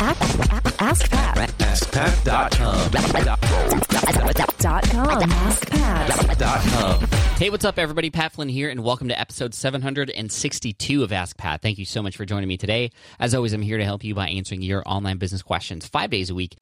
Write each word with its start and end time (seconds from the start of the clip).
Ask 0.00 1.10
Pat. 1.10 1.38
AskPat.com. 1.58 2.90
Dot 4.60 4.88
com. 4.90 5.20
AskPat. 5.22 7.08
Hey, 7.36 7.50
what's 7.50 7.64
up, 7.64 7.80
everybody? 7.80 8.08
Pat 8.10 8.30
Flynn 8.30 8.48
here, 8.48 8.70
and 8.70 8.84
welcome 8.84 9.08
to 9.08 9.18
episode 9.18 9.54
762 9.54 11.02
of 11.02 11.12
Ask 11.12 11.36
Pat. 11.36 11.62
Thank 11.62 11.78
you 11.78 11.84
so 11.84 12.00
much 12.00 12.16
for 12.16 12.24
joining 12.24 12.48
me 12.48 12.56
today. 12.56 12.92
As 13.18 13.34
always, 13.34 13.52
I'm 13.52 13.62
here 13.62 13.78
to 13.78 13.84
help 13.84 14.04
you 14.04 14.14
by 14.14 14.28
answering 14.28 14.62
your 14.62 14.84
online 14.86 15.18
business 15.18 15.42
questions 15.42 15.88
five 15.88 16.10
days 16.10 16.30
a 16.30 16.34
week. 16.34 16.56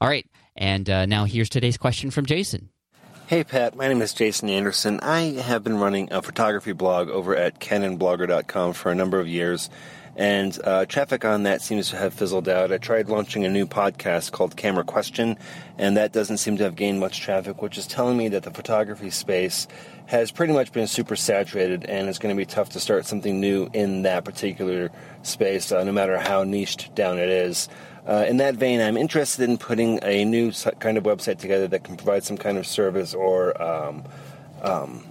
All 0.00 0.06
right, 0.08 0.26
and 0.54 0.88
uh, 0.88 1.06
now 1.06 1.24
here's 1.24 1.48
today's 1.48 1.76
question 1.76 2.12
from 2.12 2.24
Jason. 2.24 2.68
Hey 3.26 3.42
Pat, 3.42 3.74
my 3.74 3.88
name 3.88 4.00
is 4.02 4.14
Jason 4.14 4.48
Anderson. 4.48 5.00
I 5.00 5.22
have 5.42 5.64
been 5.64 5.80
running 5.80 6.12
a 6.12 6.22
photography 6.22 6.70
blog 6.70 7.08
over 7.08 7.34
at 7.34 7.58
canonblogger.com 7.58 8.74
for 8.74 8.92
a 8.92 8.94
number 8.94 9.18
of 9.18 9.26
years, 9.26 9.68
and 10.16 10.58
uh, 10.64 10.86
traffic 10.86 11.24
on 11.26 11.42
that 11.42 11.60
seems 11.60 11.90
to 11.90 11.96
have 11.96 12.14
fizzled 12.14 12.48
out. 12.48 12.72
I 12.72 12.78
tried 12.78 13.08
launching 13.08 13.44
a 13.44 13.50
new 13.50 13.66
podcast 13.66 14.32
called 14.32 14.56
Camera 14.56 14.82
Question, 14.82 15.36
and 15.76 15.96
that 15.98 16.12
doesn't 16.12 16.38
seem 16.38 16.56
to 16.56 16.64
have 16.64 16.74
gained 16.74 17.00
much 17.00 17.20
traffic, 17.20 17.60
which 17.60 17.76
is 17.76 17.86
telling 17.86 18.16
me 18.16 18.28
that 18.28 18.42
the 18.42 18.50
photography 18.50 19.10
space 19.10 19.68
has 20.06 20.30
pretty 20.30 20.54
much 20.54 20.72
been 20.72 20.86
super 20.86 21.16
saturated, 21.16 21.84
and 21.84 22.08
it's 22.08 22.18
going 22.18 22.34
to 22.34 22.38
be 22.38 22.46
tough 22.46 22.70
to 22.70 22.80
start 22.80 23.04
something 23.04 23.40
new 23.40 23.68
in 23.74 24.02
that 24.02 24.24
particular 24.24 24.90
space, 25.22 25.70
uh, 25.70 25.84
no 25.84 25.92
matter 25.92 26.18
how 26.18 26.44
niched 26.44 26.94
down 26.94 27.18
it 27.18 27.28
is. 27.28 27.68
Uh, 28.06 28.24
in 28.26 28.38
that 28.38 28.54
vein, 28.54 28.80
I'm 28.80 28.96
interested 28.96 29.50
in 29.50 29.58
putting 29.58 29.98
a 30.02 30.24
new 30.24 30.52
kind 30.78 30.96
of 30.96 31.04
website 31.04 31.38
together 31.38 31.66
that 31.68 31.84
can 31.84 31.96
provide 31.96 32.24
some 32.24 32.38
kind 32.38 32.56
of 32.56 32.66
service 32.66 33.12
or 33.12 33.60
um, 33.60 34.04
um, 34.62 35.04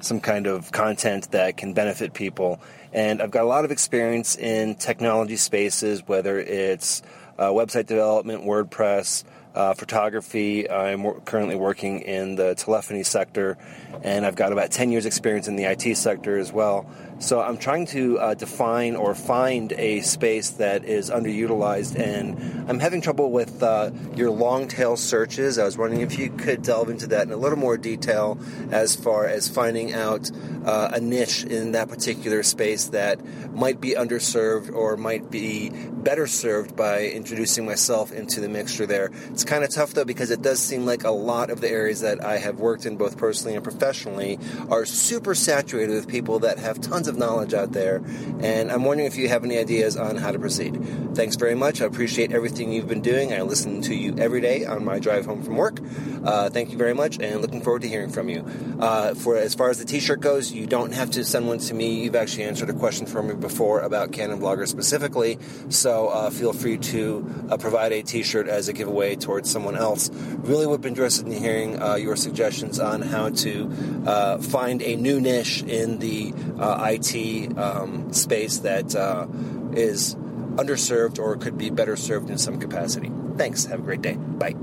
some 0.00 0.20
kind 0.20 0.46
of 0.46 0.72
content 0.72 1.30
that 1.32 1.56
can 1.56 1.72
benefit 1.72 2.14
people. 2.14 2.60
And 2.92 3.20
I've 3.20 3.30
got 3.30 3.44
a 3.44 3.48
lot 3.48 3.64
of 3.64 3.70
experience 3.70 4.36
in 4.36 4.74
technology 4.74 5.36
spaces, 5.36 6.06
whether 6.06 6.38
it's 6.38 7.02
uh, 7.38 7.48
website 7.48 7.86
development, 7.86 8.44
WordPress, 8.44 9.24
uh, 9.54 9.74
photography. 9.74 10.70
I'm 10.70 11.02
wor- 11.02 11.20
currently 11.20 11.56
working 11.56 12.00
in 12.00 12.36
the 12.36 12.54
telephony 12.54 13.02
sector, 13.02 13.56
and 14.02 14.24
I've 14.26 14.36
got 14.36 14.52
about 14.52 14.70
10 14.70 14.92
years' 14.92 15.06
experience 15.06 15.48
in 15.48 15.56
the 15.56 15.64
IT 15.64 15.96
sector 15.96 16.38
as 16.38 16.52
well. 16.52 16.88
So 17.18 17.40
I'm 17.40 17.56
trying 17.56 17.86
to 17.86 18.18
uh, 18.18 18.34
define 18.34 18.94
or 18.94 19.14
find 19.14 19.72
a 19.72 20.00
space 20.00 20.50
that 20.50 20.84
is 20.84 21.10
underutilized, 21.10 21.98
and 21.98 22.68
I'm 22.68 22.78
having 22.78 23.00
trouble 23.00 23.32
with 23.32 23.62
uh, 23.62 23.90
your 24.14 24.30
long 24.30 24.68
tail 24.68 24.98
searches. 24.98 25.58
I 25.58 25.64
was 25.64 25.78
wondering 25.78 26.02
if 26.02 26.18
you 26.18 26.28
could 26.28 26.60
delve 26.60 26.90
into 26.90 27.06
that 27.08 27.26
in 27.26 27.32
a 27.32 27.36
little 27.36 27.58
more 27.58 27.78
detail 27.78 28.38
as 28.70 28.94
far 28.94 29.26
as 29.26 29.48
finding 29.48 29.94
out 29.94 30.30
uh, 30.66 30.90
a 30.92 31.00
niche 31.00 31.44
in 31.44 31.72
that 31.72 31.88
particular 31.88 32.42
space 32.42 32.86
that 32.86 33.24
might 33.54 33.80
be 33.80 33.92
underserved 33.92 34.74
or 34.74 34.98
might 34.98 35.30
be 35.30 35.70
better 35.70 36.26
served 36.26 36.76
by 36.76 37.06
introducing 37.06 37.64
myself 37.64 38.12
into 38.12 38.40
the 38.40 38.48
mixture 38.48 38.86
there. 38.86 39.10
It's 39.30 39.44
kind 39.44 39.64
of 39.64 39.70
tough 39.70 39.94
though 39.94 40.04
because 40.04 40.30
it 40.30 40.42
does 40.42 40.60
seem 40.60 40.84
like 40.84 41.04
a 41.04 41.10
lot 41.10 41.50
of 41.50 41.60
the 41.60 41.70
areas 41.70 42.00
that 42.02 42.22
I 42.24 42.38
have 42.38 42.60
worked 42.60 42.84
in 42.84 42.96
both 42.96 43.16
personally 43.16 43.54
and 43.54 43.64
professionally 43.64 44.38
are 44.68 44.84
super 44.84 45.34
saturated 45.34 45.94
with 45.94 46.08
people 46.08 46.40
that 46.40 46.58
have 46.58 46.80
tons 46.80 47.05
of 47.06 47.16
knowledge 47.16 47.54
out 47.54 47.72
there 47.72 48.02
and 48.40 48.70
I'm 48.70 48.84
wondering 48.84 49.06
if 49.06 49.16
you 49.16 49.28
have 49.28 49.44
any 49.44 49.58
ideas 49.58 49.96
on 49.96 50.16
how 50.16 50.30
to 50.30 50.38
proceed. 50.38 50.74
Thanks 51.14 51.36
very 51.36 51.54
much. 51.54 51.80
I 51.80 51.86
appreciate 51.86 52.32
everything 52.32 52.72
you've 52.72 52.88
been 52.88 53.02
doing. 53.02 53.32
I 53.32 53.42
listen 53.42 53.80
to 53.82 53.94
you 53.94 54.16
every 54.18 54.40
day 54.40 54.64
on 54.64 54.84
my 54.84 54.98
drive 54.98 55.26
home 55.26 55.42
from 55.42 55.56
work. 55.56 55.80
Uh, 56.24 56.50
thank 56.50 56.70
you 56.70 56.78
very 56.78 56.94
much 56.94 57.18
and 57.20 57.40
looking 57.40 57.62
forward 57.62 57.82
to 57.82 57.88
hearing 57.88 58.10
from 58.10 58.28
you. 58.28 58.44
Uh, 58.80 59.14
for 59.14 59.36
as 59.36 59.54
far 59.54 59.70
as 59.70 59.78
the 59.78 59.84
t-shirt 59.84 60.20
goes, 60.20 60.52
you 60.52 60.66
don't 60.66 60.92
have 60.92 61.10
to 61.12 61.24
send 61.24 61.46
one 61.46 61.58
to 61.58 61.74
me. 61.74 62.02
You've 62.02 62.16
actually 62.16 62.44
answered 62.44 62.70
a 62.70 62.74
question 62.74 63.06
for 63.06 63.22
me 63.22 63.34
before 63.34 63.80
about 63.80 64.12
Canon 64.12 64.40
Blogger 64.40 64.66
specifically, 64.66 65.38
so 65.68 66.08
uh, 66.08 66.30
feel 66.30 66.52
free 66.52 66.78
to 66.78 67.46
uh, 67.50 67.56
provide 67.56 67.92
a 67.92 68.02
T-shirt 68.02 68.48
as 68.48 68.68
a 68.68 68.72
giveaway 68.72 69.16
towards 69.16 69.50
someone 69.50 69.76
else. 69.76 70.10
Really 70.10 70.66
would 70.66 70.80
be 70.80 70.88
interested 70.88 71.26
in 71.26 71.32
hearing 71.32 71.80
uh, 71.80 71.94
your 71.94 72.16
suggestions 72.16 72.80
on 72.80 73.02
how 73.02 73.30
to 73.30 74.04
uh, 74.06 74.38
find 74.38 74.82
a 74.82 74.96
new 74.96 75.20
niche 75.20 75.62
in 75.62 75.98
the 75.98 76.34
uh, 76.58 76.76
IT 76.96 77.58
um, 77.58 78.12
space 78.12 78.58
that 78.58 78.94
uh, 78.94 79.26
is 79.72 80.14
underserved 80.56 81.18
or 81.18 81.36
could 81.36 81.58
be 81.58 81.70
better 81.70 81.96
served 81.96 82.30
in 82.30 82.38
some 82.38 82.58
capacity. 82.58 83.10
Thanks. 83.36 83.64
Have 83.66 83.80
a 83.80 83.82
great 83.82 84.02
day. 84.02 84.14
Bye. 84.14 84.54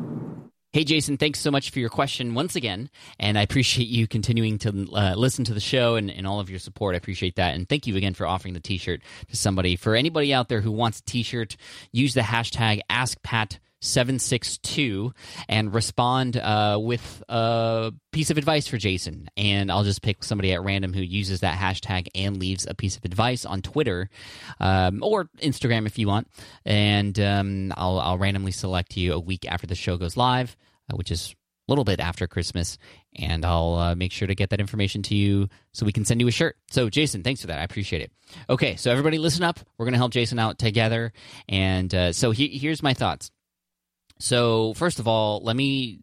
Hey, 0.73 0.83
Jason, 0.83 1.17
thanks 1.17 1.39
so 1.39 1.51
much 1.51 1.69
for 1.69 1.77
your 1.77 1.89
question 1.89 2.33
once 2.33 2.55
again. 2.55 2.89
And 3.19 3.37
I 3.37 3.43
appreciate 3.43 3.89
you 3.89 4.07
continuing 4.07 4.57
to 4.57 4.87
uh, 4.91 5.13
listen 5.15 5.45
to 5.45 5.53
the 5.53 5.59
show 5.59 5.97
and, 5.97 6.09
and 6.09 6.25
all 6.25 6.39
of 6.39 6.49
your 6.49 6.57
support. 6.57 6.95
I 6.95 6.97
appreciate 6.97 7.35
that. 7.35 7.53
And 7.53 7.69
thank 7.69 7.85
you 7.85 7.95
again 7.95 8.15
for 8.15 8.25
offering 8.25 8.55
the 8.55 8.59
t 8.59 8.79
shirt 8.79 9.01
to 9.29 9.37
somebody. 9.37 9.75
For 9.75 9.95
anybody 9.95 10.33
out 10.33 10.49
there 10.49 10.61
who 10.61 10.71
wants 10.71 10.97
a 10.97 11.03
t 11.03 11.21
shirt, 11.21 11.57
use 11.91 12.15
the 12.15 12.21
hashtag 12.21 12.81
AskPat762 13.83 15.11
and 15.47 15.73
respond 15.73 16.37
uh, 16.37 16.77
with 16.81 17.23
a 17.29 17.93
piece 18.11 18.29
of 18.29 18.37
advice 18.37 18.67
for 18.67 18.77
Jason. 18.77 19.29
And 19.37 19.71
I'll 19.71 19.83
just 19.83 20.01
pick 20.01 20.23
somebody 20.23 20.53
at 20.53 20.63
random 20.63 20.93
who 20.93 21.01
uses 21.01 21.41
that 21.41 21.57
hashtag 21.57 22.07
and 22.15 22.37
leaves 22.39 22.65
a 22.67 22.73
piece 22.73 22.97
of 22.97 23.05
advice 23.05 23.45
on 23.45 23.61
Twitter 23.61 24.09
um, 24.59 25.03
or 25.03 25.25
Instagram 25.39 25.85
if 25.85 25.97
you 25.99 26.07
want. 26.07 26.27
And 26.65 27.19
um, 27.19 27.73
I'll, 27.77 27.99
I'll 27.99 28.17
randomly 28.17 28.51
select 28.51 28.97
you 28.97 29.13
a 29.13 29.19
week 29.19 29.45
after 29.49 29.67
the 29.67 29.75
show 29.75 29.97
goes 29.97 30.17
live 30.17 30.55
uh, 30.91 30.95
which 30.95 31.11
is 31.11 31.33
a 31.67 31.71
little 31.71 31.85
bit 31.85 32.01
after 32.01 32.27
Christmas, 32.27 32.77
and 33.15 33.45
I'll 33.45 33.75
uh, 33.75 33.95
make 33.95 34.11
sure 34.11 34.27
to 34.27 34.35
get 34.35 34.49
that 34.49 34.59
information 34.59 35.01
to 35.03 35.15
you 35.15 35.47
so 35.71 35.85
we 35.85 35.93
can 35.93 36.03
send 36.03 36.19
you 36.19 36.27
a 36.27 36.31
shirt. 36.31 36.57
So, 36.69 36.89
Jason, 36.89 37.23
thanks 37.23 37.39
for 37.39 37.47
that. 37.47 37.57
I 37.57 37.63
appreciate 37.63 38.01
it. 38.01 38.11
Okay, 38.49 38.75
so 38.75 38.91
everybody 38.91 39.17
listen 39.17 39.43
up. 39.43 39.61
We're 39.77 39.85
going 39.85 39.93
to 39.93 39.97
help 39.97 40.11
Jason 40.11 40.39
out 40.39 40.59
together. 40.59 41.13
And 41.47 41.93
uh, 41.95 42.11
so 42.11 42.31
he- 42.31 42.57
here's 42.57 42.83
my 42.83 42.93
thoughts. 42.93 43.31
So, 44.19 44.73
first 44.75 44.99
of 44.99 45.07
all, 45.07 45.41
let 45.43 45.55
me 45.55 45.99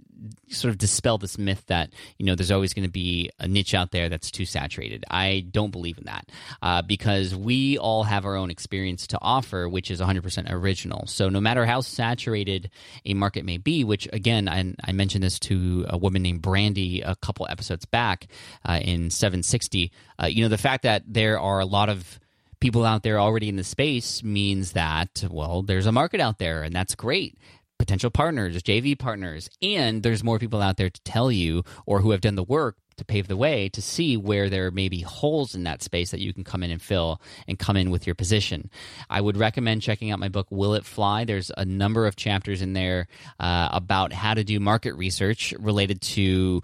sort 0.48 0.71
of 0.71 0.78
dispel 0.78 1.19
this 1.19 1.38
myth 1.38 1.62
that 1.69 1.91
you 2.19 2.26
know 2.26 2.34
there's 2.34 2.50
always 2.50 2.75
going 2.75 2.84
to 2.84 2.91
be 2.91 3.31
a 3.38 3.48
niche 3.48 3.75
out 3.75 3.91
there 3.91 4.09
that's 4.09 4.31
too 4.31 4.44
saturated. 4.44 5.04
I 5.10 5.47
don't 5.50 5.71
believe 5.71 5.98
in 5.98 6.04
that 6.04 6.28
uh, 6.62 6.82
because 6.82 7.34
we 7.34 7.78
all 7.78 8.04
have 8.04 8.26
our 8.26 8.37
own 8.37 8.50
experience 8.50 9.06
to 9.09 9.19
offer, 9.20 9.69
which 9.69 9.91
is 9.91 10.00
100% 10.00 10.50
original. 10.50 11.06
So 11.06 11.28
no 11.28 11.41
matter 11.41 11.65
how 11.65 11.81
saturated 11.81 12.70
a 13.04 13.15
market 13.15 13.44
may 13.44 13.59
be, 13.59 13.84
which 13.84 14.09
again 14.12 14.49
I, 14.49 14.75
I 14.84 14.93
mentioned 14.93 15.25
this 15.25 15.38
to 15.41 15.87
a 15.88 15.97
woman 15.97 16.22
named 16.22 16.43
Brandy 16.43 17.00
a 17.00 17.16
couple 17.16 17.47
episodes 17.49 17.84
back 17.84 18.26
uh, 18.69 18.81
in 18.82 19.10
760. 19.10 19.93
Uh, 20.22 20.26
you 20.26 20.43
know 20.43 20.49
the 20.49 20.59
fact 20.59 20.82
that 20.82 21.03
there 21.06 21.38
are 21.38 21.60
a 21.60 21.66
lot 21.66 21.88
of 21.88 22.19
people 22.60 22.84
out 22.84 23.03
there 23.03 23.19
already 23.19 23.49
in 23.49 23.56
the 23.56 23.65
space 23.65 24.22
means 24.22 24.72
that 24.72 25.25
well 25.31 25.62
there's 25.62 25.87
a 25.87 25.93
market 25.93 26.20
out 26.20 26.38
there 26.38 26.62
and 26.62 26.75
that's 26.75 26.94
great 26.94 27.38
potential 27.80 28.10
partners, 28.10 28.62
JV 28.62 28.96
partners, 28.96 29.48
and 29.62 30.02
there's 30.02 30.22
more 30.22 30.38
people 30.38 30.60
out 30.60 30.76
there 30.76 30.91
to 30.91 31.00
tell 31.00 31.32
you 31.32 31.64
or 31.86 32.02
who 32.02 32.10
have 32.10 32.20
done 32.20 32.34
the 32.34 32.44
work 32.44 32.76
to 32.98 33.06
pave 33.06 33.26
the 33.26 33.38
way 33.38 33.70
to 33.70 33.80
see 33.80 34.18
where 34.18 34.50
there 34.50 34.70
may 34.70 34.91
be 34.91 35.00
holes 35.00 35.54
in 35.54 35.64
that 35.64 35.82
space 35.82 36.10
that 36.10 36.20
you 36.20 36.34
can 36.34 36.44
come 36.44 36.62
in 36.62 36.70
and 36.70 36.82
fill 36.82 37.22
and 37.48 37.58
come 37.58 37.78
in 37.78 37.90
with 37.90 38.06
your 38.06 38.14
position. 38.14 38.69
I 39.08 39.22
would 39.22 39.38
recommend 39.38 39.80
checking 39.80 40.10
out 40.10 40.19
my 40.19 40.28
book, 40.28 40.46
Will 40.50 40.74
It 40.74 40.84
Fly? 40.84 41.24
There's 41.24 41.50
a 41.56 41.64
number 41.64 42.06
of 42.06 42.16
chapters 42.16 42.60
in 42.60 42.74
there 42.74 43.08
uh, 43.38 43.70
about 43.72 44.12
how 44.12 44.34
to 44.34 44.44
do 44.44 44.60
market 44.60 44.94
research 44.96 45.54
related 45.58 46.02
to 46.02 46.60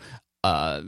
uh, 0.47 0.83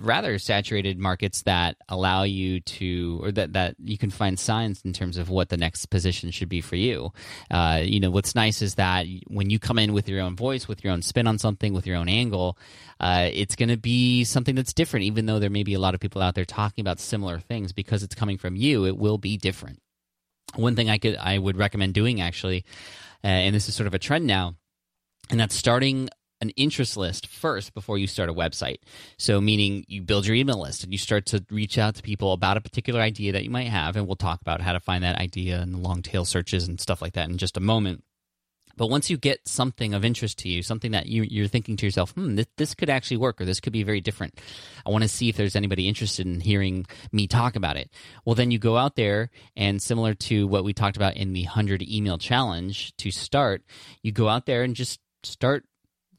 rather 0.00 0.38
saturated 0.38 0.98
markets 0.98 1.42
that 1.42 1.76
allow 1.90 2.22
you 2.22 2.60
to, 2.60 3.20
or 3.22 3.30
that, 3.30 3.52
that 3.52 3.74
you 3.78 3.98
can 3.98 4.08
find 4.08 4.40
signs 4.40 4.80
in 4.86 4.94
terms 4.94 5.18
of 5.18 5.28
what 5.28 5.50
the 5.50 5.56
next 5.58 5.86
position 5.86 6.30
should 6.30 6.48
be 6.48 6.62
for 6.62 6.76
you. 6.76 7.12
Uh, 7.50 7.82
you 7.84 8.00
know, 8.00 8.10
what's 8.10 8.34
nice 8.34 8.62
is 8.62 8.76
that 8.76 9.04
when 9.26 9.50
you 9.50 9.58
come 9.58 9.78
in 9.78 9.92
with 9.92 10.08
your 10.08 10.22
own 10.22 10.34
voice, 10.34 10.66
with 10.66 10.82
your 10.82 10.94
own 10.94 11.02
spin 11.02 11.26
on 11.26 11.38
something, 11.38 11.74
with 11.74 11.86
your 11.86 11.96
own 11.96 12.08
angle, 12.08 12.56
uh, 13.00 13.28
it's 13.30 13.54
going 13.54 13.68
to 13.68 13.76
be 13.76 14.24
something 14.24 14.54
that's 14.54 14.72
different, 14.72 15.04
even 15.04 15.26
though 15.26 15.38
there 15.38 15.50
may 15.50 15.62
be 15.62 15.74
a 15.74 15.78
lot 15.78 15.92
of 15.94 16.00
people 16.00 16.22
out 16.22 16.34
there 16.34 16.46
talking 16.46 16.80
about 16.80 16.98
similar 16.98 17.38
things 17.38 17.70
because 17.74 18.02
it's 18.02 18.14
coming 18.14 18.38
from 18.38 18.56
you, 18.56 18.86
it 18.86 18.96
will 18.96 19.18
be 19.18 19.36
different. 19.36 19.78
One 20.54 20.74
thing 20.74 20.88
I 20.88 20.96
could, 20.96 21.16
I 21.16 21.36
would 21.36 21.58
recommend 21.58 21.92
doing 21.92 22.22
actually, 22.22 22.64
uh, 23.22 23.26
and 23.26 23.54
this 23.54 23.68
is 23.68 23.74
sort 23.74 23.88
of 23.88 23.92
a 23.94 23.98
trend 23.98 24.26
now, 24.26 24.54
and 25.28 25.38
that's 25.38 25.54
starting 25.54 26.08
an 26.42 26.50
interest 26.50 26.96
list 26.96 27.28
first 27.28 27.72
before 27.72 27.96
you 27.96 28.06
start 28.06 28.28
a 28.28 28.34
website. 28.34 28.78
So, 29.16 29.40
meaning 29.40 29.84
you 29.88 30.02
build 30.02 30.26
your 30.26 30.36
email 30.36 30.60
list 30.60 30.82
and 30.82 30.92
you 30.92 30.98
start 30.98 31.24
to 31.26 31.44
reach 31.50 31.78
out 31.78 31.94
to 31.94 32.02
people 32.02 32.32
about 32.32 32.56
a 32.56 32.60
particular 32.60 33.00
idea 33.00 33.32
that 33.32 33.44
you 33.44 33.50
might 33.50 33.68
have. 33.68 33.96
And 33.96 34.06
we'll 34.06 34.16
talk 34.16 34.40
about 34.42 34.60
how 34.60 34.72
to 34.72 34.80
find 34.80 35.04
that 35.04 35.16
idea 35.16 35.60
and 35.60 35.72
the 35.72 35.78
long 35.78 36.02
tail 36.02 36.24
searches 36.24 36.66
and 36.68 36.80
stuff 36.80 37.00
like 37.00 37.14
that 37.14 37.30
in 37.30 37.38
just 37.38 37.56
a 37.56 37.60
moment. 37.60 38.02
But 38.76 38.88
once 38.88 39.10
you 39.10 39.16
get 39.18 39.46
something 39.46 39.94
of 39.94 40.04
interest 40.04 40.38
to 40.38 40.48
you, 40.48 40.62
something 40.62 40.92
that 40.92 41.06
you, 41.06 41.22
you're 41.22 41.46
thinking 41.46 41.76
to 41.76 41.86
yourself, 41.86 42.12
hmm, 42.12 42.36
this, 42.36 42.46
this 42.56 42.74
could 42.74 42.90
actually 42.90 43.18
work 43.18 43.40
or 43.40 43.44
this 43.44 43.60
could 43.60 43.72
be 43.72 43.82
very 43.82 44.00
different. 44.00 44.40
I 44.86 44.90
want 44.90 45.02
to 45.02 45.08
see 45.08 45.28
if 45.28 45.36
there's 45.36 45.56
anybody 45.56 45.88
interested 45.88 46.26
in 46.26 46.40
hearing 46.40 46.86
me 47.12 47.26
talk 47.26 47.54
about 47.54 47.76
it. 47.76 47.90
Well, 48.24 48.34
then 48.34 48.50
you 48.50 48.58
go 48.58 48.76
out 48.76 48.96
there 48.96 49.30
and 49.56 49.80
similar 49.80 50.14
to 50.14 50.46
what 50.46 50.64
we 50.64 50.72
talked 50.72 50.96
about 50.96 51.16
in 51.16 51.32
the 51.32 51.44
100 51.44 51.82
email 51.82 52.18
challenge 52.18 52.96
to 52.96 53.10
start, 53.10 53.62
you 54.02 54.10
go 54.10 54.28
out 54.28 54.46
there 54.46 54.62
and 54.62 54.74
just 54.74 55.00
start 55.22 55.64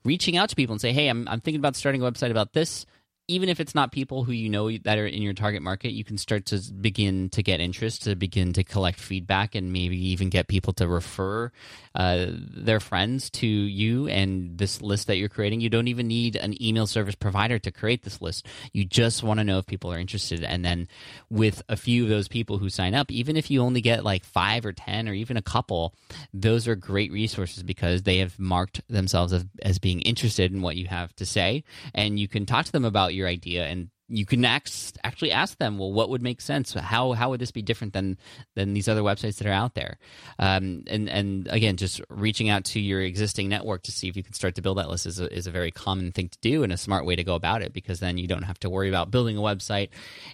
reaching 0.05 0.37
out 0.37 0.49
to 0.49 0.55
people 0.55 0.73
and 0.73 0.81
say, 0.81 0.91
"Hey, 0.91 1.07
I'm 1.07 1.27
I'm 1.27 1.41
thinking 1.41 1.59
about 1.59 1.75
starting 1.75 2.01
a 2.01 2.05
website 2.05 2.31
about 2.31 2.53
this. 2.53 2.85
Even 3.27 3.47
if 3.47 3.61
it's 3.61 3.73
not 3.73 3.93
people 3.93 4.25
who 4.25 4.33
you 4.33 4.49
know 4.49 4.69
that 4.69 4.97
are 4.97 5.07
in 5.07 5.21
your 5.21 5.33
target 5.33 5.61
market, 5.61 5.91
you 5.91 6.03
can 6.03 6.17
start 6.17 6.45
to 6.47 6.59
begin 6.73 7.29
to 7.29 7.41
get 7.41 7.61
interest, 7.61 8.03
to 8.03 8.15
begin 8.15 8.51
to 8.51 8.65
collect 8.65 8.99
feedback, 8.99 9.55
and 9.55 9.71
maybe 9.71 9.97
even 10.09 10.29
get 10.29 10.49
people 10.49 10.73
to 10.73 10.87
refer 10.87 11.49
uh, 11.95 12.25
their 12.29 12.81
friends 12.81 13.29
to 13.29 13.47
you 13.47 14.09
and 14.09 14.57
this 14.57 14.81
list 14.81 15.07
that 15.07 15.15
you're 15.15 15.29
creating. 15.29 15.61
You 15.61 15.69
don't 15.69 15.87
even 15.87 16.07
need 16.07 16.35
an 16.35 16.61
email 16.61 16.85
service 16.85 17.15
provider 17.15 17.59
to 17.59 17.71
create 17.71 18.03
this 18.03 18.21
list. 18.21 18.45
You 18.73 18.83
just 18.83 19.23
want 19.23 19.39
to 19.39 19.45
know 19.45 19.57
if 19.57 19.67
people 19.67 19.93
are 19.93 19.99
interested. 19.99 20.43
And 20.43 20.65
then 20.65 20.89
with 21.29 21.61
a 21.69 21.77
few 21.77 22.03
of 22.03 22.09
those 22.09 22.27
people 22.27 22.57
who 22.57 22.69
sign 22.69 22.93
up, 22.93 23.09
even 23.09 23.37
if 23.37 23.49
you 23.49 23.61
only 23.61 23.79
get 23.79 24.03
like 24.03 24.25
five 24.25 24.65
or 24.65 24.73
10 24.73 25.07
or 25.07 25.13
even 25.13 25.37
a 25.37 25.41
couple, 25.41 25.93
those 26.33 26.67
are 26.67 26.75
great 26.75 27.11
resources 27.11 27.63
because 27.63 28.03
they 28.03 28.17
have 28.17 28.37
marked 28.37 28.81
themselves 28.89 29.31
as, 29.31 29.45
as 29.61 29.79
being 29.79 30.01
interested 30.01 30.51
in 30.51 30.61
what 30.61 30.75
you 30.75 30.87
have 30.87 31.15
to 31.15 31.25
say. 31.25 31.63
And 31.93 32.19
you 32.19 32.27
can 32.27 32.45
talk 32.45 32.65
to 32.65 32.71
them 32.71 32.83
about 32.83 33.12
your 33.13 33.27
idea 33.27 33.65
and 33.65 33.89
you 34.09 34.25
can 34.25 34.43
actually 34.43 35.31
ask 35.31 35.57
them, 35.57 35.77
well, 35.77 35.91
what 35.91 36.09
would 36.09 36.21
make 36.21 36.41
sense? 36.41 36.73
How 36.73 37.13
how 37.13 37.29
would 37.29 37.39
this 37.39 37.51
be 37.51 37.61
different 37.61 37.93
than 37.93 38.17
than 38.55 38.73
these 38.73 38.87
other 38.87 39.01
websites 39.01 39.37
that 39.37 39.47
are 39.47 39.53
out 39.53 39.75
there? 39.75 39.97
Um, 40.37 40.83
and 40.87 41.09
and 41.09 41.47
again, 41.49 41.77
just 41.77 42.01
reaching 42.09 42.49
out 42.49 42.65
to 42.65 42.79
your 42.79 43.01
existing 43.01 43.47
network 43.47 43.83
to 43.83 43.91
see 43.91 44.09
if 44.09 44.17
you 44.17 44.23
can 44.23 44.33
start 44.33 44.55
to 44.55 44.61
build 44.61 44.77
that 44.77 44.89
list 44.89 45.05
is 45.05 45.19
a, 45.19 45.33
is 45.33 45.47
a 45.47 45.51
very 45.51 45.71
common 45.71 46.11
thing 46.11 46.27
to 46.27 46.37
do 46.41 46.63
and 46.63 46.73
a 46.73 46.77
smart 46.77 47.05
way 47.05 47.15
to 47.15 47.23
go 47.23 47.35
about 47.35 47.61
it 47.61 47.71
because 47.71 48.01
then 48.01 48.17
you 48.17 48.27
don't 48.27 48.43
have 48.43 48.59
to 48.59 48.69
worry 48.69 48.89
about 48.89 49.09
building 49.09 49.37
a 49.37 49.41
website 49.41 49.89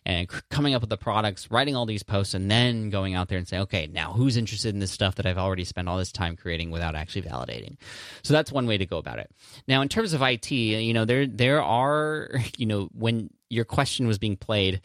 and 0.05 0.31
c- 0.31 0.39
coming 0.49 0.73
up 0.73 0.81
with 0.81 0.89
the 0.89 0.97
products, 0.97 1.51
writing 1.51 1.75
all 1.75 1.85
these 1.85 2.03
posts, 2.03 2.33
and 2.33 2.49
then 2.49 2.89
going 2.89 3.13
out 3.13 3.27
there 3.27 3.37
and 3.37 3.47
saying, 3.47 3.63
okay, 3.63 3.87
now 3.87 4.13
who's 4.13 4.35
interested 4.35 4.73
in 4.73 4.79
this 4.79 4.91
stuff 4.91 5.15
that 5.15 5.25
I've 5.25 5.37
already 5.37 5.63
spent 5.63 5.87
all 5.87 5.97
this 5.97 6.11
time 6.11 6.35
creating 6.35 6.71
without 6.71 6.95
actually 6.95 7.21
validating? 7.23 7.77
So 8.23 8.33
that's 8.33 8.51
one 8.51 8.65
way 8.65 8.77
to 8.79 8.85
go 8.85 8.97
about 8.97 9.19
it. 9.19 9.31
Now, 9.67 9.81
in 9.81 9.89
terms 9.89 10.13
of 10.13 10.21
IT, 10.21 10.51
you 10.51 10.93
know, 10.93 11.05
there 11.05 11.27
there 11.27 11.61
are 11.61 12.31
you 12.57 12.65
know 12.65 12.89
when 12.93 13.29
your 13.49 13.65
question 13.65 14.07
was 14.07 14.17
being 14.17 14.37
played, 14.37 14.81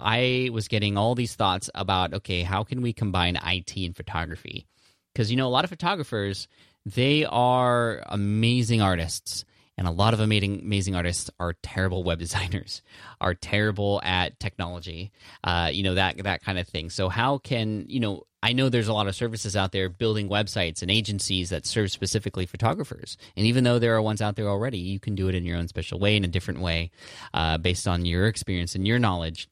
I 0.00 0.50
was 0.52 0.68
getting 0.68 0.96
all 0.96 1.14
these 1.14 1.34
thoughts 1.34 1.70
about 1.74 2.14
okay, 2.14 2.42
how 2.42 2.62
can 2.64 2.82
we 2.82 2.92
combine 2.92 3.36
IT 3.36 3.76
and 3.76 3.96
photography? 3.96 4.66
Because 5.12 5.30
you 5.30 5.36
know, 5.36 5.46
a 5.46 5.50
lot 5.50 5.64
of 5.64 5.70
photographers 5.70 6.48
they 6.86 7.24
are 7.24 8.02
amazing 8.06 8.80
artists, 8.80 9.44
and 9.76 9.86
a 9.86 9.90
lot 9.90 10.14
of 10.14 10.20
amazing 10.20 10.60
amazing 10.60 10.94
artists 10.94 11.30
are 11.38 11.54
terrible 11.62 12.04
web 12.04 12.18
designers, 12.20 12.82
are 13.20 13.34
terrible 13.34 14.00
at 14.04 14.38
technology, 14.40 15.10
uh, 15.44 15.70
you 15.72 15.82
know 15.82 15.94
that 15.94 16.22
that 16.22 16.42
kind 16.42 16.58
of 16.58 16.68
thing. 16.68 16.90
So 16.90 17.08
how 17.08 17.38
can 17.38 17.86
you 17.88 18.00
know? 18.00 18.22
I 18.42 18.52
know 18.52 18.68
there's 18.68 18.88
a 18.88 18.92
lot 18.92 19.08
of 19.08 19.16
services 19.16 19.56
out 19.56 19.72
there 19.72 19.88
building 19.88 20.28
websites 20.28 20.80
and 20.80 20.90
agencies 20.90 21.50
that 21.50 21.66
serve 21.66 21.90
specifically 21.90 22.46
photographers. 22.46 23.16
And 23.36 23.46
even 23.46 23.64
though 23.64 23.78
there 23.78 23.96
are 23.96 24.02
ones 24.02 24.22
out 24.22 24.36
there 24.36 24.48
already, 24.48 24.78
you 24.78 25.00
can 25.00 25.14
do 25.14 25.28
it 25.28 25.34
in 25.34 25.44
your 25.44 25.56
own 25.56 25.68
special 25.68 25.98
way, 25.98 26.16
in 26.16 26.24
a 26.24 26.28
different 26.28 26.60
way, 26.60 26.90
uh, 27.34 27.58
based 27.58 27.88
on 27.88 28.04
your 28.04 28.26
experience 28.26 28.74
and 28.74 28.86
your 28.86 28.98
knowledge. 28.98 29.48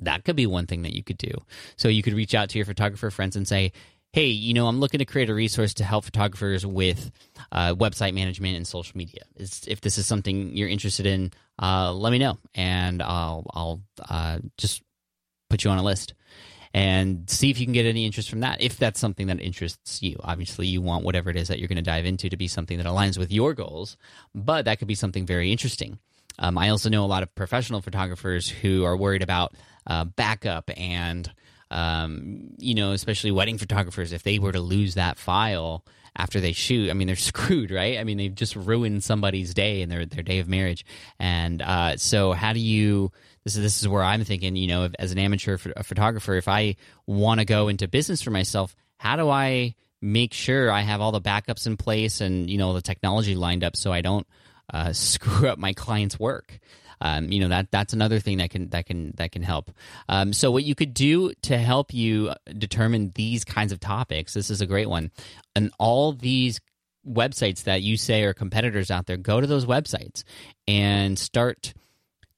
That 0.00 0.24
could 0.24 0.36
be 0.36 0.46
one 0.46 0.66
thing 0.66 0.82
that 0.82 0.94
you 0.94 1.02
could 1.02 1.18
do. 1.18 1.32
So 1.76 1.88
you 1.88 2.02
could 2.02 2.14
reach 2.14 2.34
out 2.34 2.50
to 2.50 2.58
your 2.58 2.66
photographer 2.66 3.10
friends 3.10 3.34
and 3.34 3.48
say, 3.48 3.72
hey, 4.12 4.26
you 4.26 4.54
know, 4.54 4.66
I'm 4.66 4.78
looking 4.78 4.98
to 4.98 5.04
create 5.04 5.28
a 5.28 5.34
resource 5.34 5.74
to 5.74 5.84
help 5.84 6.04
photographers 6.04 6.64
with 6.64 7.10
uh, 7.50 7.74
website 7.74 8.14
management 8.14 8.56
and 8.56 8.66
social 8.66 8.96
media. 8.96 9.22
Is, 9.36 9.64
if 9.66 9.80
this 9.80 9.98
is 9.98 10.06
something 10.06 10.56
you're 10.56 10.68
interested 10.68 11.06
in, 11.06 11.32
uh, 11.60 11.92
let 11.92 12.12
me 12.12 12.18
know, 12.18 12.38
and 12.54 13.02
I'll 13.02 13.44
I'll 13.52 13.82
uh, 14.08 14.38
just 14.56 14.82
put 15.50 15.64
you 15.64 15.70
on 15.70 15.78
a 15.78 15.82
list 15.82 16.14
and 16.76 17.28
see 17.30 17.48
if 17.48 17.58
you 17.58 17.64
can 17.64 17.72
get 17.72 17.86
any 17.86 18.04
interest 18.04 18.28
from 18.28 18.40
that. 18.40 18.60
If 18.60 18.76
that's 18.76 19.00
something 19.00 19.28
that 19.28 19.40
interests 19.40 20.02
you, 20.02 20.20
obviously 20.22 20.66
you 20.66 20.82
want 20.82 21.04
whatever 21.04 21.30
it 21.30 21.36
is 21.36 21.48
that 21.48 21.58
you're 21.58 21.68
going 21.68 21.76
to 21.76 21.82
dive 21.82 22.04
into 22.04 22.28
to 22.28 22.36
be 22.36 22.48
something 22.48 22.76
that 22.76 22.86
aligns 22.86 23.16
with 23.16 23.32
your 23.32 23.54
goals, 23.54 23.96
but 24.34 24.66
that 24.66 24.78
could 24.78 24.86
be 24.86 24.94
something 24.94 25.24
very 25.24 25.50
interesting. 25.50 25.98
Um, 26.38 26.58
I 26.58 26.68
also 26.68 26.90
know 26.90 27.02
a 27.02 27.06
lot 27.06 27.22
of 27.22 27.34
professional 27.34 27.80
photographers 27.80 28.46
who 28.46 28.84
are 28.84 28.94
worried 28.94 29.22
about 29.22 29.54
uh, 29.86 30.04
backup 30.04 30.70
and 30.76 31.32
um, 31.70 32.50
you 32.58 32.74
know, 32.74 32.92
especially 32.92 33.30
wedding 33.30 33.56
photographers, 33.56 34.12
if 34.12 34.22
they 34.22 34.38
were 34.38 34.52
to 34.52 34.60
lose 34.60 34.94
that 34.94 35.18
file 35.18 35.82
after 36.14 36.40
they 36.40 36.52
shoot, 36.52 36.90
I 36.90 36.92
mean, 36.92 37.06
they're 37.06 37.16
screwed, 37.16 37.70
right? 37.70 37.98
I 37.98 38.04
mean, 38.04 38.18
they've 38.18 38.34
just 38.34 38.54
ruined 38.54 39.02
somebody's 39.02 39.54
day 39.54 39.80
and 39.80 39.90
their 39.90 40.04
their 40.04 40.22
day 40.22 40.40
of 40.40 40.48
marriage. 40.48 40.84
And 41.18 41.62
uh, 41.62 41.96
so, 41.96 42.32
how 42.32 42.52
do 42.52 42.60
you? 42.60 43.12
This 43.46 43.54
is 43.54 43.62
this 43.62 43.80
is 43.80 43.86
where 43.86 44.02
I'm 44.02 44.24
thinking. 44.24 44.56
You 44.56 44.66
know, 44.66 44.84
if, 44.86 44.94
as 44.98 45.12
an 45.12 45.18
amateur 45.18 45.56
ph- 45.56 45.76
photographer, 45.84 46.34
if 46.34 46.48
I 46.48 46.74
want 47.06 47.38
to 47.38 47.46
go 47.46 47.68
into 47.68 47.86
business 47.86 48.20
for 48.20 48.32
myself, 48.32 48.74
how 48.98 49.14
do 49.14 49.30
I 49.30 49.76
make 50.02 50.34
sure 50.34 50.68
I 50.68 50.80
have 50.80 51.00
all 51.00 51.12
the 51.12 51.20
backups 51.20 51.64
in 51.64 51.76
place 51.76 52.20
and 52.20 52.50
you 52.50 52.58
know 52.58 52.72
the 52.72 52.82
technology 52.82 53.36
lined 53.36 53.62
up 53.62 53.76
so 53.76 53.92
I 53.92 54.00
don't 54.00 54.26
uh, 54.74 54.92
screw 54.92 55.46
up 55.46 55.60
my 55.60 55.74
client's 55.74 56.18
work? 56.18 56.58
Um, 57.00 57.30
you 57.30 57.38
know 57.38 57.46
that 57.50 57.70
that's 57.70 57.92
another 57.92 58.18
thing 58.18 58.38
that 58.38 58.50
can 58.50 58.68
that 58.70 58.86
can 58.86 59.12
that 59.14 59.30
can 59.30 59.44
help. 59.44 59.70
Um, 60.08 60.32
so 60.32 60.50
what 60.50 60.64
you 60.64 60.74
could 60.74 60.92
do 60.92 61.32
to 61.42 61.56
help 61.56 61.94
you 61.94 62.32
determine 62.58 63.12
these 63.14 63.44
kinds 63.44 63.70
of 63.70 63.78
topics, 63.78 64.34
this 64.34 64.50
is 64.50 64.60
a 64.60 64.66
great 64.66 64.88
one, 64.88 65.12
and 65.54 65.70
all 65.78 66.12
these 66.12 66.58
websites 67.08 67.62
that 67.62 67.82
you 67.82 67.96
say 67.96 68.24
are 68.24 68.34
competitors 68.34 68.90
out 68.90 69.06
there, 69.06 69.16
go 69.16 69.40
to 69.40 69.46
those 69.46 69.66
websites 69.66 70.24
and 70.66 71.16
start 71.16 71.72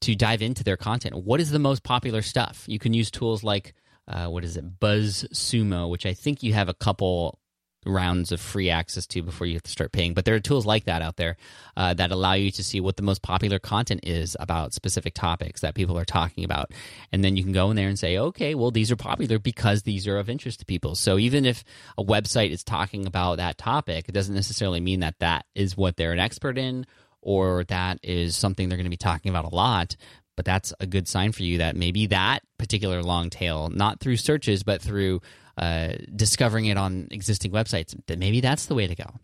to 0.00 0.14
dive 0.14 0.42
into 0.42 0.64
their 0.64 0.76
content. 0.76 1.16
What 1.16 1.40
is 1.40 1.50
the 1.50 1.58
most 1.58 1.82
popular 1.82 2.22
stuff? 2.22 2.64
You 2.66 2.78
can 2.78 2.94
use 2.94 3.10
tools 3.10 3.42
like 3.42 3.74
uh, 4.06 4.26
what 4.28 4.44
is 4.44 4.56
it, 4.56 4.80
BuzzSumo, 4.80 5.90
which 5.90 6.06
I 6.06 6.14
think 6.14 6.42
you 6.42 6.54
have 6.54 6.68
a 6.68 6.74
couple 6.74 7.38
rounds 7.86 8.32
of 8.32 8.40
free 8.40 8.70
access 8.70 9.06
to 9.06 9.22
before 9.22 9.46
you 9.46 9.54
have 9.54 9.62
to 9.62 9.70
start 9.70 9.92
paying. 9.92 10.14
But 10.14 10.24
there 10.24 10.34
are 10.34 10.40
tools 10.40 10.66
like 10.66 10.84
that 10.84 11.02
out 11.02 11.16
there 11.16 11.36
uh, 11.76 11.94
that 11.94 12.10
allow 12.10 12.34
you 12.34 12.50
to 12.52 12.64
see 12.64 12.80
what 12.80 12.96
the 12.96 13.02
most 13.02 13.22
popular 13.22 13.58
content 13.58 14.00
is 14.02 14.36
about 14.40 14.74
specific 14.74 15.14
topics 15.14 15.60
that 15.60 15.74
people 15.74 15.96
are 15.98 16.04
talking 16.04 16.44
about. 16.44 16.72
And 17.12 17.22
then 17.22 17.36
you 17.36 17.44
can 17.44 17.52
go 17.52 17.70
in 17.70 17.76
there 17.76 17.88
and 17.88 17.98
say, 17.98 18.18
okay, 18.18 18.54
well, 18.54 18.70
these 18.70 18.90
are 18.90 18.96
popular 18.96 19.38
because 19.38 19.82
these 19.82 20.06
are 20.06 20.18
of 20.18 20.28
interest 20.28 20.60
to 20.60 20.66
people. 20.66 20.94
So 20.94 21.18
even 21.18 21.44
if 21.44 21.64
a 21.96 22.04
website 22.04 22.50
is 22.50 22.64
talking 22.64 23.06
about 23.06 23.36
that 23.36 23.58
topic, 23.58 24.08
it 24.08 24.12
doesn't 24.12 24.34
necessarily 24.34 24.80
mean 24.80 25.00
that 25.00 25.18
that 25.20 25.46
is 25.54 25.76
what 25.76 25.96
they're 25.96 26.12
an 26.12 26.18
expert 26.18 26.58
in 26.58 26.84
or 27.22 27.64
that 27.64 27.98
is 28.02 28.36
something 28.36 28.68
they're 28.68 28.78
going 28.78 28.84
to 28.84 28.90
be 28.90 28.96
talking 28.96 29.30
about 29.30 29.44
a 29.44 29.54
lot. 29.54 29.96
But 30.36 30.44
that's 30.44 30.72
a 30.78 30.86
good 30.86 31.08
sign 31.08 31.32
for 31.32 31.42
you 31.42 31.58
that 31.58 31.74
maybe 31.74 32.06
that 32.06 32.42
particular 32.58 33.02
long 33.02 33.28
tail, 33.28 33.70
not 33.70 33.98
through 33.98 34.18
searches, 34.18 34.62
but 34.62 34.80
through 34.80 35.20
uh, 35.56 35.94
discovering 36.14 36.66
it 36.66 36.76
on 36.76 37.08
existing 37.10 37.50
websites, 37.50 37.98
that 38.06 38.18
maybe 38.20 38.40
that's 38.40 38.66
the 38.66 38.74
way 38.76 38.86
to 38.86 38.94
go. 38.94 39.14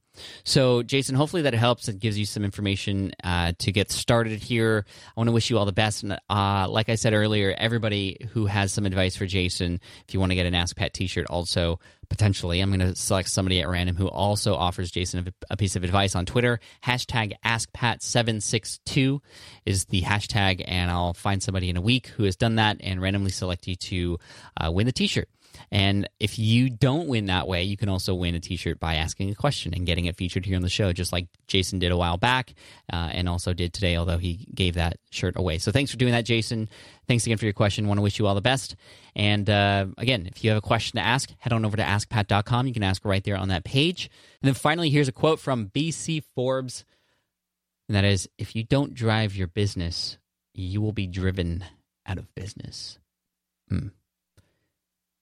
So, 0.44 0.82
Jason, 0.82 1.14
hopefully 1.14 1.42
that 1.42 1.54
helps 1.54 1.88
and 1.88 2.00
gives 2.00 2.18
you 2.18 2.26
some 2.26 2.44
information 2.44 3.12
uh, 3.22 3.52
to 3.58 3.72
get 3.72 3.90
started 3.90 4.42
here. 4.42 4.84
I 4.88 5.12
want 5.20 5.28
to 5.28 5.32
wish 5.32 5.50
you 5.50 5.58
all 5.58 5.64
the 5.64 5.72
best. 5.72 6.02
And 6.02 6.18
uh, 6.30 6.66
like 6.68 6.88
I 6.88 6.94
said 6.94 7.14
earlier, 7.14 7.54
everybody 7.56 8.28
who 8.32 8.46
has 8.46 8.72
some 8.72 8.86
advice 8.86 9.16
for 9.16 9.26
Jason, 9.26 9.80
if 10.06 10.14
you 10.14 10.20
want 10.20 10.30
to 10.30 10.36
get 10.36 10.46
an 10.46 10.54
Ask 10.54 10.76
Pat 10.76 10.94
t 10.94 11.06
shirt, 11.06 11.26
also 11.26 11.80
potentially, 12.08 12.60
I'm 12.60 12.70
going 12.70 12.80
to 12.80 12.94
select 12.94 13.28
somebody 13.28 13.60
at 13.60 13.68
random 13.68 13.96
who 13.96 14.08
also 14.08 14.54
offers 14.54 14.90
Jason 14.90 15.26
a, 15.26 15.52
a 15.54 15.56
piece 15.56 15.76
of 15.76 15.84
advice 15.84 16.14
on 16.14 16.26
Twitter. 16.26 16.60
Hashtag 16.84 17.32
AskPat762 17.44 19.20
is 19.66 19.86
the 19.86 20.02
hashtag, 20.02 20.64
and 20.66 20.90
I'll 20.90 21.14
find 21.14 21.42
somebody 21.42 21.70
in 21.70 21.76
a 21.76 21.80
week 21.80 22.08
who 22.08 22.24
has 22.24 22.36
done 22.36 22.56
that 22.56 22.76
and 22.80 23.00
randomly 23.00 23.30
select 23.30 23.66
you 23.66 23.76
to 23.76 24.18
uh, 24.56 24.70
win 24.70 24.86
the 24.86 24.92
t 24.92 25.06
shirt. 25.06 25.28
And 25.70 26.08
if 26.20 26.38
you 26.38 26.70
don't 26.70 27.08
win 27.08 27.26
that 27.26 27.46
way, 27.48 27.62
you 27.62 27.76
can 27.76 27.88
also 27.88 28.14
win 28.14 28.34
a 28.34 28.40
t 28.40 28.56
shirt 28.56 28.80
by 28.80 28.94
asking 28.94 29.30
a 29.30 29.34
question 29.34 29.74
and 29.74 29.86
getting 29.86 30.06
it 30.06 30.16
featured 30.16 30.46
here 30.46 30.56
on 30.56 30.62
the 30.62 30.68
show, 30.68 30.92
just 30.92 31.12
like 31.12 31.26
Jason 31.46 31.78
did 31.78 31.92
a 31.92 31.96
while 31.96 32.16
back 32.16 32.54
uh, 32.92 33.10
and 33.12 33.28
also 33.28 33.52
did 33.52 33.72
today, 33.72 33.96
although 33.96 34.18
he 34.18 34.46
gave 34.54 34.74
that 34.74 34.98
shirt 35.10 35.36
away. 35.36 35.58
So 35.58 35.72
thanks 35.72 35.90
for 35.90 35.96
doing 35.96 36.12
that, 36.12 36.24
Jason. 36.24 36.68
Thanks 37.06 37.26
again 37.26 37.38
for 37.38 37.44
your 37.44 37.54
question. 37.54 37.86
Want 37.86 37.98
to 37.98 38.02
wish 38.02 38.18
you 38.18 38.26
all 38.26 38.34
the 38.34 38.40
best. 38.40 38.76
And 39.14 39.48
uh, 39.48 39.86
again, 39.98 40.26
if 40.26 40.42
you 40.42 40.50
have 40.50 40.58
a 40.58 40.62
question 40.66 40.98
to 40.98 41.04
ask, 41.04 41.30
head 41.38 41.52
on 41.52 41.64
over 41.64 41.76
to 41.76 41.82
askpat.com. 41.82 42.66
You 42.66 42.72
can 42.72 42.82
ask 42.82 43.04
right 43.04 43.22
there 43.22 43.36
on 43.36 43.48
that 43.48 43.64
page. 43.64 44.10
And 44.42 44.48
then 44.48 44.54
finally, 44.54 44.90
here's 44.90 45.08
a 45.08 45.12
quote 45.12 45.38
from 45.38 45.68
BC 45.68 46.22
Forbes. 46.34 46.84
And 47.88 47.96
that 47.96 48.04
is 48.04 48.28
if 48.38 48.56
you 48.56 48.64
don't 48.64 48.94
drive 48.94 49.36
your 49.36 49.46
business, 49.46 50.18
you 50.54 50.80
will 50.80 50.92
be 50.92 51.06
driven 51.06 51.64
out 52.06 52.18
of 52.18 52.34
business. 52.34 52.98
Hmm. 53.68 53.88